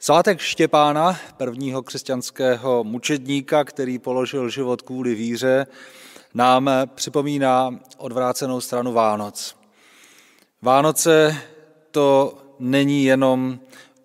[0.00, 5.66] Svátek Štěpána, prvního křesťanského mučedníka, který položil život kvůli víře,
[6.34, 9.56] nám připomíná odvrácenou stranu Vánoc.
[10.62, 11.36] Vánoce
[11.90, 13.58] to není jenom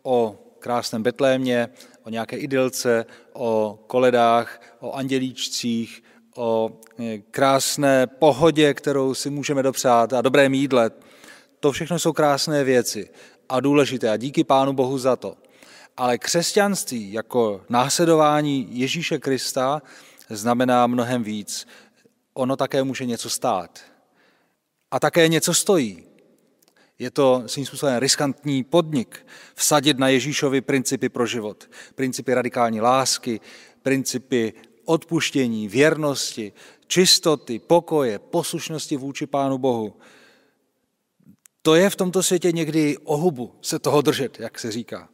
[0.03, 1.69] o krásném Betlémě,
[2.03, 6.03] o nějaké idylce, o koledách, o andělíčcích,
[6.35, 10.91] o eh, krásné pohodě, kterou si můžeme dopřát a dobré jídle.
[11.59, 13.09] To všechno jsou krásné věci
[13.49, 15.42] a důležité a díky Pánu Bohu za to.
[15.97, 19.81] Ale křesťanství jako následování Ježíše Krista
[20.29, 21.67] znamená mnohem víc.
[22.33, 23.79] Ono také může něco stát.
[24.91, 26.03] A také něco stojí.
[26.99, 31.69] Je to svým způsobem riskantní podnik vsadit na Ježíšovi principy pro život.
[31.95, 33.39] Principy radikální lásky,
[33.81, 34.53] principy
[34.85, 36.53] odpuštění, věrnosti,
[36.87, 39.97] čistoty, pokoje, poslušnosti vůči Pánu Bohu.
[41.61, 45.09] To je v tomto světě někdy ohubu se toho držet, jak se říká.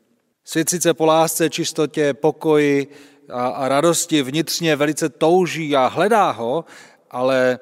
[0.49, 2.87] Svět sice po lásce, čistotě, pokoji
[3.29, 6.65] a, a radosti vnitřně velice touží a hledá ho,
[7.11, 7.59] ale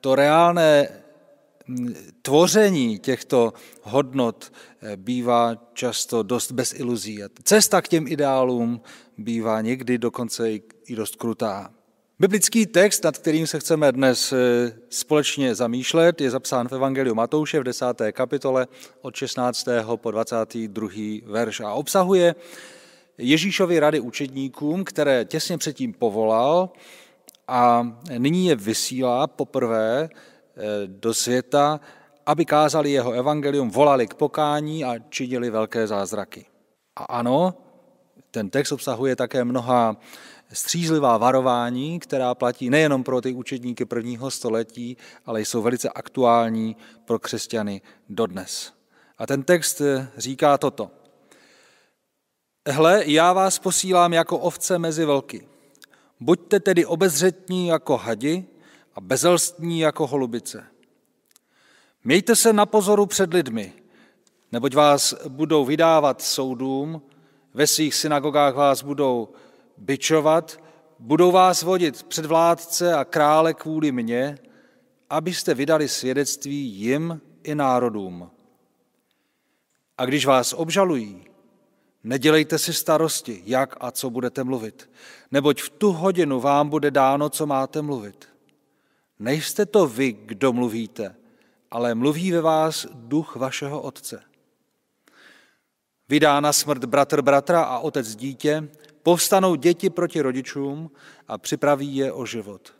[0.00, 0.88] to reálné
[2.22, 7.20] tvoření těchto hodnot eh, bývá často dost bez iluzí.
[7.42, 8.80] Cesta k těm ideálům
[9.18, 10.52] bývá někdy dokonce
[10.86, 11.70] i dost krutá.
[12.22, 14.36] Biblický text, nad kterým se chceme dnes eh,
[14.90, 17.86] společně zamýšlet, je zapsán v Evangeliu Matouše v 10.
[18.12, 18.66] kapitole
[19.00, 19.68] od 16.
[19.96, 20.88] po 22.
[21.26, 22.34] verš a obsahuje
[23.18, 26.70] Ježíšovi rady učedníkům, které těsně předtím povolal
[27.48, 31.80] a nyní je vysílá poprvé eh, do světa,
[32.26, 36.46] aby kázali jeho evangelium, volali k pokání a činili velké zázraky.
[36.96, 37.54] A ano,
[38.30, 39.96] ten text obsahuje také mnoha
[40.52, 47.18] střízlivá varování, která platí nejenom pro ty učedníky prvního století, ale jsou velice aktuální pro
[47.18, 48.72] křesťany dodnes.
[49.18, 49.82] A ten text
[50.16, 50.90] říká toto.
[52.68, 55.48] Hle, já vás posílám jako ovce mezi vlky.
[56.20, 58.44] Buďte tedy obezřetní jako hadi
[58.94, 60.64] a bezelstní jako holubice.
[62.04, 63.72] Mějte se na pozoru před lidmi,
[64.52, 67.02] neboť vás budou vydávat soudům,
[67.54, 69.28] ve svých synagogách vás budou
[69.82, 70.62] byčovat,
[70.98, 74.38] budou vás vodit před vládce a krále kvůli mně,
[75.10, 78.30] abyste vydali svědectví jim i národům.
[79.98, 81.24] A když vás obžalují,
[82.04, 84.90] nedělejte si starosti, jak a co budete mluvit,
[85.30, 88.28] neboť v tu hodinu vám bude dáno, co máte mluvit.
[89.18, 91.16] Nejste to vy, kdo mluvíte,
[91.70, 94.22] ale mluví ve vás duch vašeho Otce.
[96.08, 98.68] Vydá na smrt bratr bratra a otec dítě,
[99.02, 100.90] povstanou děti proti rodičům
[101.28, 102.74] a připraví je o život.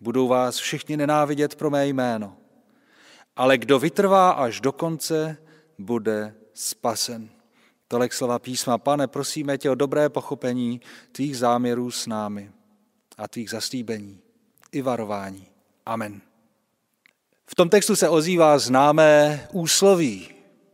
[0.00, 2.36] Budou vás všichni nenávidět pro mé jméno.
[3.36, 5.36] Ale kdo vytrvá až do konce,
[5.78, 7.28] bude spasen.
[7.88, 8.78] Tolik slova písma.
[8.78, 10.80] Pane, prosíme tě o dobré pochopení
[11.12, 12.50] tvých záměrů s námi
[13.18, 14.20] a tvých zaslíbení
[14.72, 15.46] i varování.
[15.86, 16.20] Amen.
[17.46, 20.28] V tom textu se ozývá známé úsloví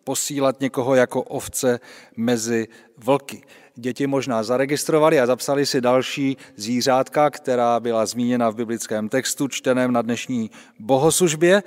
[0.05, 1.81] posílat někoho jako ovce
[2.17, 3.43] mezi vlky.
[3.77, 9.93] Děti možná zaregistrovali a zapsali si další zvířátka, která byla zmíněna v biblickém textu, čteném
[9.93, 11.63] na dnešní bohoslužbě.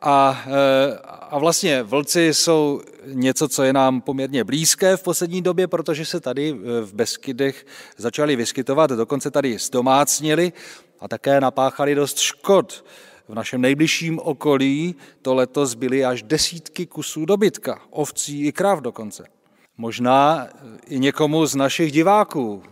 [0.00, 0.98] A, e,
[1.30, 6.20] a vlastně vlci jsou něco, co je nám poměrně blízké v poslední době, protože se
[6.20, 6.52] tady
[6.82, 10.52] v Beskydech začali vyskytovat, dokonce tady zdomácnili
[11.00, 12.84] a také napáchali dost škod.
[13.28, 19.35] V našem nejbližším okolí to letos byly až desítky kusů dobytka, ovcí i krav dokonce.
[19.78, 20.48] Možná
[20.86, 22.62] i někomu z našich diváků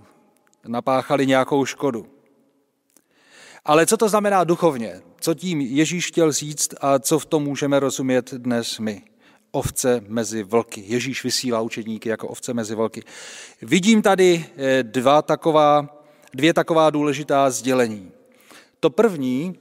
[0.66, 2.06] napáchali nějakou škodu.
[3.64, 5.00] Ale co to znamená duchovně?
[5.20, 9.02] Co tím Ježíš chtěl říct a co v tom můžeme rozumět dnes my?
[9.50, 10.84] Ovce mezi vlky.
[10.86, 13.02] Ježíš vysílá učedníky jako ovce mezi vlky.
[13.62, 16.02] Vidím tady eh, dva taková,
[16.34, 18.12] dvě taková důležitá sdělení.
[18.80, 19.58] To první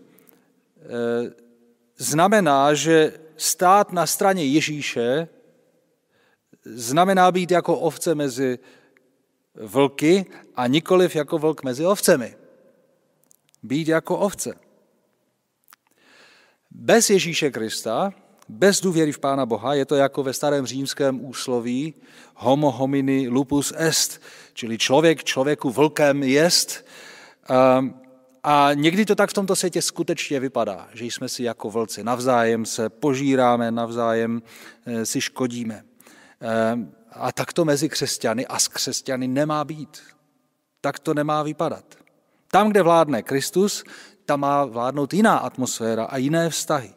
[0.78, 1.34] eh,
[1.98, 5.28] znamená, že stát na straně Ježíše
[6.66, 8.60] znamená být jako ovce mezi
[9.56, 12.36] vlky a nikoliv jako vlk mezi ovcemi.
[13.64, 14.54] Být jako ovce.
[16.72, 18.14] Bez Ježíše Krista,
[18.50, 21.94] bez důvěry v Pána Boha, je to jako ve starém římském úsloví
[22.36, 24.22] homo homini lupus est,
[24.54, 26.86] čili člověk člověku vlkem jest.
[28.44, 32.66] A někdy to tak v tomto světě skutečně vypadá, že jsme si jako vlci navzájem
[32.66, 34.42] se požíráme, navzájem
[34.86, 35.84] eh, si škodíme.
[36.44, 40.02] Ehm, a tak to mezi křesťany a s křesťany nemá být.
[40.82, 41.86] Tak to nemá vypadat.
[42.52, 43.84] Tam, kde vládne Kristus,
[44.26, 46.94] tam má vládnout jiná atmosféra a jiné vztahy.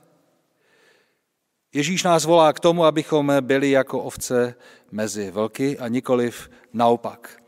[1.72, 4.54] Ježíš nás volá k tomu, abychom byli jako ovce
[4.90, 7.42] mezi vlky a nikoliv naopak.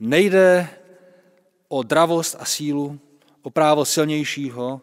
[0.00, 0.68] Nejde
[1.68, 3.00] o dravost a sílu,
[3.42, 4.80] o právo silnějšího,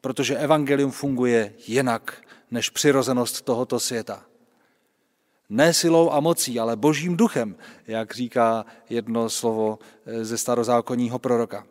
[0.00, 4.29] protože evangelium funguje jinak než přirozenost tohoto světa.
[5.50, 7.56] Ne silou a mocí, ale božím duchem,
[7.86, 9.78] jak říká jedno slovo
[10.22, 11.66] ze starozákonního proroka.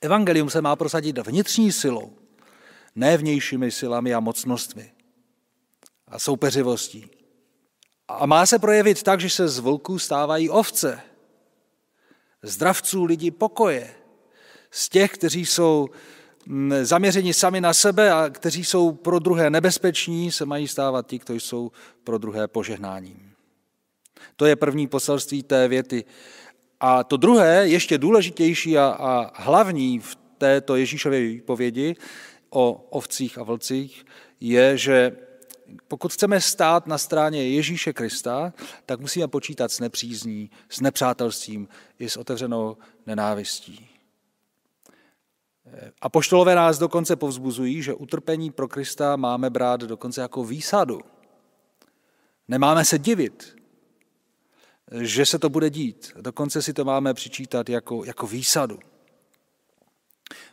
[0.00, 2.12] Evangelium se má prosadit vnitřní silou,
[2.94, 4.92] ne vnějšími silami a mocnostmi
[6.08, 7.10] a soupeřivostí.
[8.08, 11.00] A má se projevit tak, že se z vlků stávají ovce,
[12.42, 13.94] zdravců lidí pokoje,
[14.70, 15.88] z těch, kteří jsou
[16.82, 21.40] zaměřeni sami na sebe a kteří jsou pro druhé nebezpeční, se mají stávat ti, kteří
[21.40, 21.70] jsou
[22.04, 23.32] pro druhé požehnáním.
[24.36, 26.04] To je první poselství té věty.
[26.80, 31.96] A to druhé, ještě důležitější a, a hlavní v této Ježíšově výpovědi
[32.50, 34.06] o ovcích a vlcích,
[34.40, 35.16] je, že
[35.88, 38.52] pokud chceme stát na straně Ježíše Krista,
[38.86, 41.68] tak musíme počítat s nepřízní, s nepřátelstvím
[41.98, 43.97] i s otevřenou nenávistí.
[46.00, 51.00] A poštolové nás dokonce povzbuzují, že utrpení pro Krista máme brát dokonce jako výsadu.
[52.48, 53.56] Nemáme se divit,
[55.00, 56.12] že se to bude dít.
[56.20, 58.78] Dokonce si to máme přičítat jako, jako výsadu.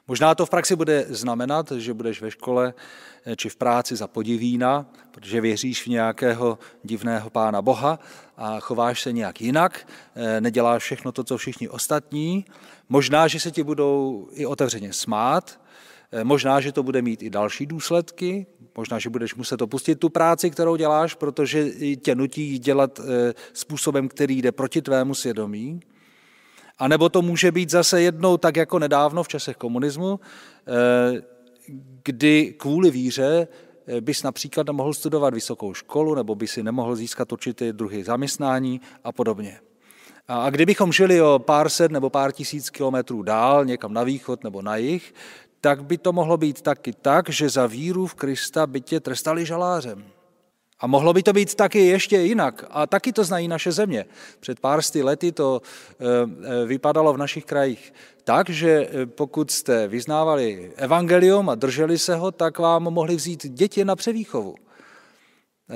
[0.07, 2.73] Možná to v praxi bude znamenat, že budeš ve škole
[3.25, 7.99] eh, či v práci za podivína, protože věříš v nějakého divného pána Boha
[8.37, 12.45] a chováš se nějak jinak, eh, neděláš všechno to, co všichni ostatní.
[12.89, 15.61] Možná, že se ti budou i otevřeně smát,
[16.11, 18.45] eh, možná, že to bude mít i další důsledky,
[18.77, 22.99] možná, že budeš muset opustit tu práci, kterou děláš, protože tě nutí dělat
[23.53, 25.81] způsobem, který jde proti tvému svědomí.
[26.77, 30.19] A nebo to může být zase jednou tak jako nedávno v časech komunismu,
[30.67, 31.21] eh,
[32.03, 33.47] kdy kvůli víře
[33.87, 38.81] eh, bys například nemohl studovat vysokou školu, nebo by si nemohl získat určité druhy zaměstnání
[39.03, 39.59] a podobně.
[40.27, 44.61] A kdybychom žili o pár set nebo pár tisíc kilometrů dál, někam na východ nebo
[44.61, 45.13] na jih,
[45.61, 49.45] tak by to mohlo být taky tak, že za víru v Krista by tě trestali
[49.45, 50.14] žalářem.
[50.79, 52.65] A mohlo by to být taky ještě jinak.
[52.69, 54.05] A taky to znají naše země.
[54.39, 57.93] Před pár sty lety to eh, eh, vypadalo v našich krajích
[58.23, 63.45] tak, že eh, pokud jste vyznávali evangelium a drželi se ho, tak vám mohli vzít
[63.45, 64.55] děti na převýchovu.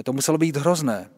[0.03, 1.09] To muselo být hrozné.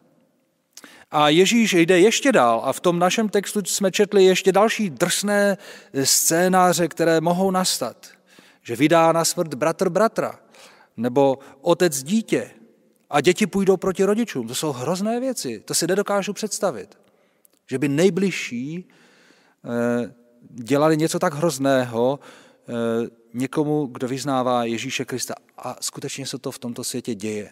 [1.10, 5.58] A Ježíš jde ještě dál a v tom našem textu jsme četli ještě další drsné
[6.04, 8.06] scénáře, které mohou nastat.
[8.62, 10.38] Že vydá na smrt bratr bratra,
[10.96, 12.50] nebo otec dítě,
[13.12, 14.48] a děti půjdou proti rodičům.
[14.48, 16.98] To jsou hrozné věci, to si nedokážu představit.
[17.66, 18.88] Že by nejbližší
[19.64, 20.14] eh,
[20.50, 22.20] dělali něco tak hrozného
[22.68, 22.72] eh,
[23.34, 25.34] někomu, kdo vyznává Ježíše Krista.
[25.58, 27.50] A skutečně se to v tomto světě děje.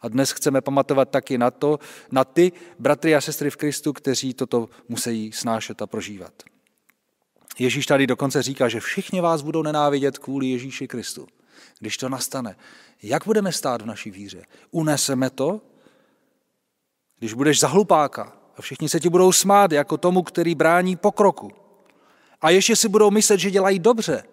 [0.00, 1.78] A dnes chceme pamatovat taky na to,
[2.10, 6.32] na ty bratry a sestry v Kristu, kteří toto musí snášet a prožívat.
[7.58, 11.26] Ježíš tady dokonce říká, že všichni vás budou nenávidět kvůli Ježíši Kristu.
[11.78, 12.56] Když to nastane,
[13.02, 14.44] jak budeme stát v naší víře?
[14.70, 15.60] Uneseme to?
[17.18, 21.52] Když budeš za hlupáka a všichni se ti budou smát jako tomu, který brání pokroku.
[22.40, 24.24] A ještě si budou myslet, že dělají dobře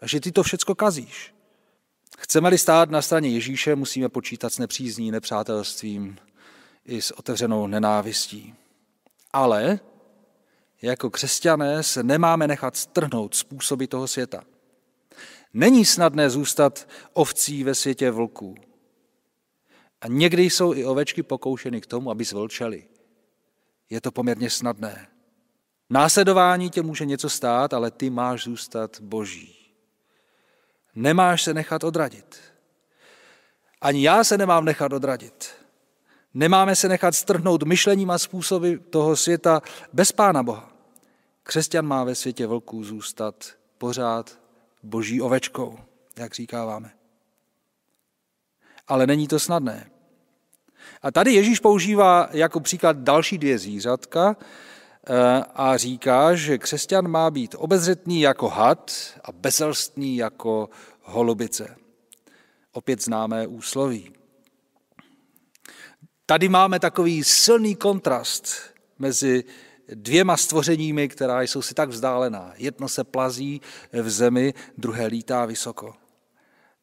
[0.00, 1.34] a že ty to všecko kazíš.
[2.18, 6.16] Chceme-li stát na straně Ježíše, musíme počítat s nepřízní, nepřátelstvím
[6.84, 8.54] i s otevřenou nenávistí.
[9.32, 9.80] Ale
[10.82, 14.44] jako křesťané se nemáme nechat strhnout způsoby toho světa.
[15.56, 18.54] Není snadné zůstat ovcí ve světě vlků.
[20.00, 22.84] A někdy jsou i ovečky pokoušeny k tomu, aby zvlčely.
[23.90, 25.08] Je to poměrně snadné.
[25.90, 29.72] Následování tě může něco stát, ale ty máš zůstat boží.
[30.94, 32.36] Nemáš se nechat odradit.
[33.80, 35.50] Ani já se nemám nechat odradit.
[36.34, 40.72] Nemáme se nechat strhnout myšlením a způsoby toho světa bez Pána Boha.
[41.42, 44.45] Křesťan má ve světě vlků zůstat pořád
[44.82, 45.78] boží ovečkou,
[46.16, 46.90] jak říkáváme.
[48.88, 49.90] Ale není to snadné.
[51.02, 57.30] A tady Ježíš používá jako příklad další dvě zvířatka eh, a říká, že křesťan má
[57.30, 58.92] být obezřetný jako had
[59.24, 60.68] a bezelstný jako
[61.02, 61.76] holubice.
[62.72, 64.12] Opět známé úsloví.
[66.26, 69.44] Tady máme takový silný kontrast mezi
[69.94, 72.52] dvěma stvořeními, která jsou si tak vzdálená.
[72.56, 73.60] Jedno se plazí
[73.92, 75.94] v zemi, druhé lítá vysoko.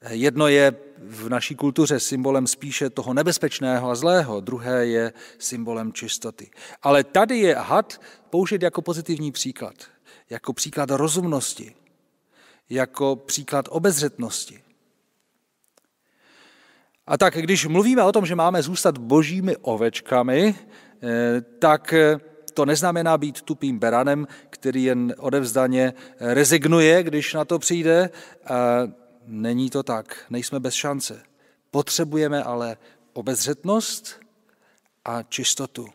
[0.09, 6.51] Jedno je v naší kultuře symbolem spíše toho nebezpečného a zlého, druhé je symbolem čistoty.
[6.81, 9.73] Ale tady je had použit jako pozitivní příklad,
[10.29, 11.75] jako příklad rozumnosti,
[12.69, 14.63] jako příklad obezřetnosti.
[17.07, 21.93] A tak když mluvíme o tom, že máme zůstat božími ovečkami, eh, tak
[22.53, 28.09] to neznamená být tupým beranem, který jen odevzdaně rezignuje, když na to přijde.
[29.27, 31.23] Není to tak, nejsme bez šance.
[31.71, 32.77] Potřebujeme ale
[33.13, 34.19] obezřetnost
[35.05, 35.87] a čistotu.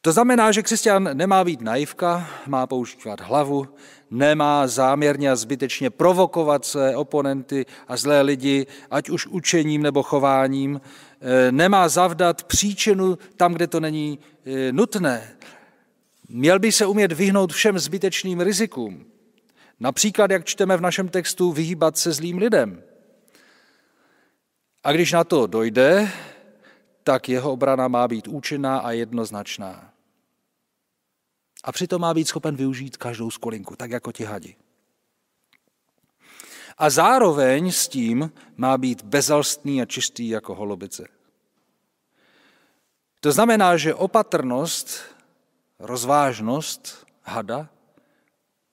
[0.00, 3.68] To znamená, že křesťan nemá být naivka, má používat hlavu,
[4.10, 10.80] nemá záměrně a zbytečně provokovat své oponenty a zlé lidi, ať už učením nebo chováním,
[11.20, 15.36] e, nemá zavdat příčinu tam, kde to není e, nutné.
[16.28, 19.12] Měl by se umět vyhnout všem zbytečným rizikům.
[19.80, 22.82] Například, jak čteme v našem textu, vyhýbat se zlým lidem.
[24.84, 26.12] A když na to dojde,
[27.02, 29.92] tak jeho obrana má být účinná a jednoznačná.
[31.64, 34.56] A přitom má být schopen využít každou skolinku, tak jako ti hadi.
[36.78, 41.08] A zároveň s tím má být bezalstný a čistý jako holubice.
[43.20, 45.00] To znamená, že opatrnost,
[45.78, 47.68] rozvážnost hada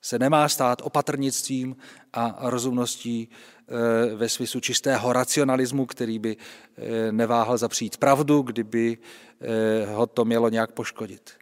[0.06, 1.76] se nemá stát opatrnictvím
[2.14, 8.98] a rozumností eh, ve smyslu čistého racionalismu, který by eh, neváhal zapřít pravdu, kdyby
[9.42, 11.34] eh, ho to mělo nějak poškodit.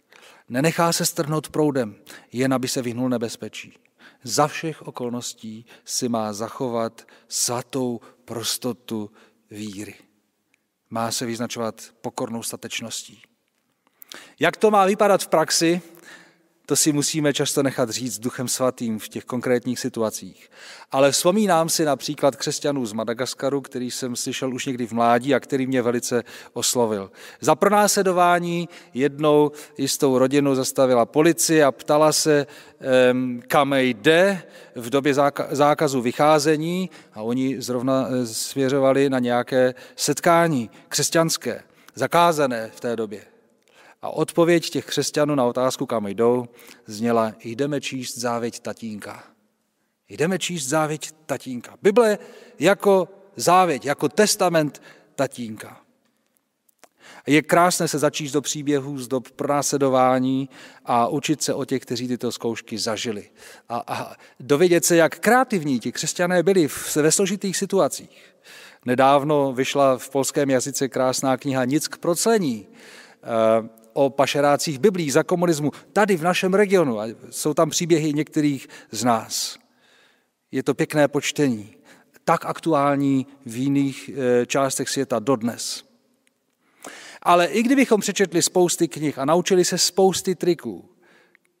[0.48, 1.96] Nenechá se strhnout proudem,
[2.32, 3.78] jen aby se vyhnul nebezpečí.
[4.22, 9.10] Za všech okolností si má zachovat svatou prostotu
[9.50, 9.94] víry.
[10.90, 13.22] Má se vyznačovat pokornou statečností.
[14.40, 15.82] Jak to má vypadat v praxi,
[16.66, 20.50] to si musíme často nechat říct duchem svatým v těch konkrétních situacích.
[20.92, 25.40] Ale vzpomínám si například křesťanů z Madagaskaru, který jsem slyšel už někdy v mládí a
[25.40, 27.10] který mě velice oslovil.
[27.40, 32.46] Za pronásledování jednou jistou rodinu zastavila policie a ptala se,
[33.48, 34.42] kam jde
[34.74, 35.14] v době
[35.50, 41.62] zákazu vycházení a oni zrovna eh, svěřovali na nějaké setkání křesťanské,
[41.94, 43.33] zakázané v té době.
[44.04, 46.46] A odpověď těch křesťanů na otázku, kam jdou,
[46.86, 49.24] zněla, jdeme číst závěť tatínka.
[50.08, 51.76] Jdeme číst závěť tatínka.
[51.82, 52.18] Bible
[52.58, 54.82] jako závěť, jako testament
[55.14, 55.80] tatínka.
[57.26, 60.48] Je krásné se začít do příběhů z dob pronásledování
[60.84, 63.30] a učit se o těch, kteří tyto zkoušky zažili.
[63.68, 68.34] A, a dovědět se, jak kreativní ti křesťané byli ve složitých situacích.
[68.84, 72.66] Nedávno vyšla v polském jazyce krásná kniha Nic k procení
[73.94, 77.00] o pašerácích Biblí za komunismu tady v našem regionu.
[77.00, 79.58] A jsou tam příběhy některých z nás.
[80.50, 81.74] Je to pěkné počtení.
[82.24, 85.84] Tak aktuální v jiných eh, částech světa dodnes.
[87.22, 90.88] Ale i kdybychom přečetli spousty knih a naučili se spousty triků,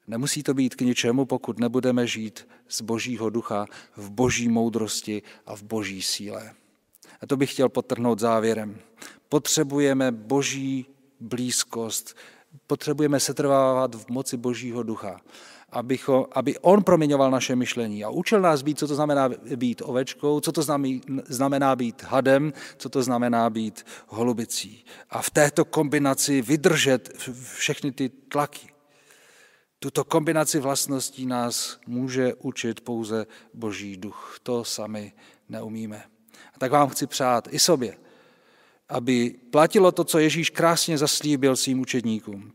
[0.06, 5.56] nemusí to být k ničemu, pokud nebudeme žít z božího ducha v boží moudrosti a
[5.56, 6.54] v boží síle.
[7.20, 8.78] A to bych chtěl potrhnout závěrem.
[9.28, 10.93] Potřebujeme boží
[11.24, 12.16] blízkost.
[12.66, 15.20] Potřebujeme setrvávat v moci Božího ducha,
[15.70, 20.40] abycho, aby On proměňoval naše myšlení a učil nás být, co to znamená být ovečkou,
[20.40, 20.62] co to
[21.28, 24.84] znamená být hadem, co to znamená být holubicí.
[25.10, 27.18] A v této kombinaci vydržet
[27.54, 28.68] všechny ty tlaky.
[29.78, 34.38] Tuto kombinaci vlastností nás může učit pouze Boží duch.
[34.42, 35.12] To sami
[35.48, 36.04] neumíme.
[36.54, 37.96] A tak vám chci přát i sobě,
[38.88, 42.52] aby platilo to, co Ježíš krásně zaslíbil svým učedníkům.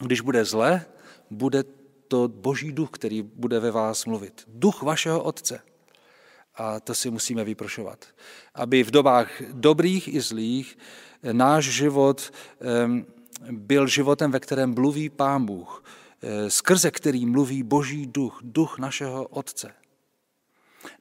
[0.00, 0.86] Když bude zle,
[1.30, 1.64] bude
[2.08, 4.42] to boží duch, který bude ve vás mluvit.
[4.48, 5.60] Duch vašeho otce.
[6.54, 8.04] A to si musíme vyprošovat.
[8.54, 10.78] Aby v dobách dobrých i zlých
[11.32, 12.32] náš život
[13.50, 15.84] byl životem, ve kterém mluví Pán Bůh,
[16.22, 19.72] eh, skrze který mluví boží duch, duch našeho otce.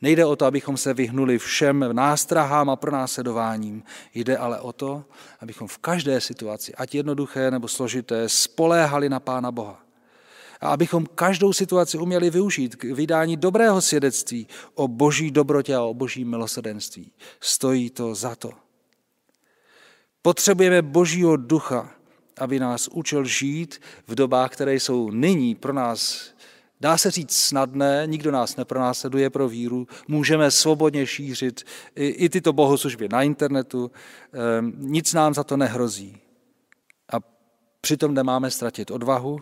[0.01, 3.83] Nejde o to, abychom se vyhnuli všem nástrahám a pronásledováním.
[4.13, 5.03] Jde ale o to,
[5.39, 9.83] abychom v každé situaci, ať jednoduché nebo složité, spoléhali na Pána Boha.
[10.61, 15.93] A abychom každou situaci uměli využít k vydání dobrého svědectví o boží dobrotě a o
[15.93, 17.11] boží milosrdenství.
[17.39, 18.51] Stojí to za to.
[20.21, 21.91] Potřebujeme božího ducha,
[22.37, 26.31] aby nás učil žít v dobách, které jsou nyní pro nás
[26.81, 31.63] Dá se říct snadné, nikdo nás nepronásleduje pro víru, můžeme svobodně šířit
[31.95, 33.91] i, i tyto bohoslužby na internetu,
[34.33, 36.17] ehm, nic nám za to nehrozí.
[37.13, 37.17] A
[37.81, 39.39] přitom nemáme ztratit odvahu,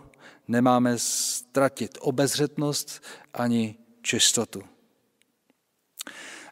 [0.48, 3.04] nemáme ztratit obezřetnost
[3.34, 4.62] ani čistotu.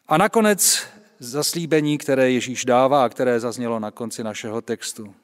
[0.07, 0.83] A nakonec
[1.19, 5.15] zaslíbení, které Ježíš dává a které zaznělo na konci našeho textu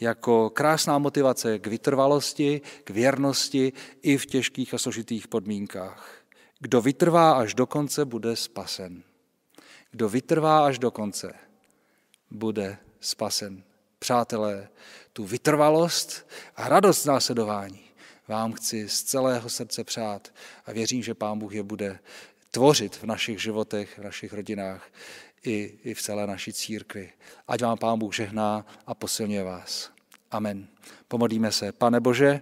[0.00, 3.72] jako krásná motivace k vytrvalosti, k věrnosti
[4.02, 6.16] i v těžkých a složitých podmínkách.
[6.60, 9.02] Kdo vytrvá až do konce, bude spasen.
[9.90, 11.34] Kdo vytrvá až do konce,
[12.30, 13.62] bude spasen.
[13.98, 14.68] Přátelé,
[15.12, 17.80] tu vytrvalost a radost následování
[18.28, 20.34] vám chci z celého srdce přát
[20.66, 21.98] a věřím, že Pán Bůh je bude
[22.50, 24.90] tvořit v našich životech, v našich rodinách
[25.46, 27.12] i, i v celé naší církvi.
[27.48, 29.90] Ať vám Pán Bůh žehná a posilňuje vás.
[30.30, 30.68] Amen.
[31.08, 31.72] Pomodlíme se.
[31.72, 32.40] Pane Bože,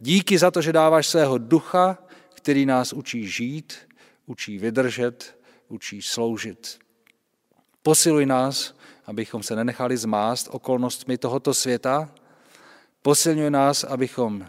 [0.00, 1.98] díky za to, že dáváš svého ducha,
[2.34, 3.74] který nás učí žít,
[4.26, 6.78] učí vydržet, učí sloužit.
[7.82, 12.10] Posiluj nás, abychom se nenechali zmást okolnostmi tohoto světa.
[13.02, 14.46] Posilňuj nás, abychom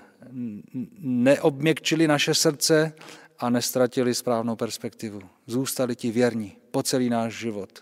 [1.00, 2.94] neobměkčili naše srdce
[3.40, 5.22] a nestratili správnou perspektivu.
[5.48, 7.82] Zůstali ti věrní po celý náš život,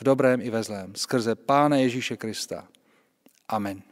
[0.00, 2.68] v dobrém i ve zlém, skrze Pána Ježíše Krista.
[3.48, 3.82] Amen.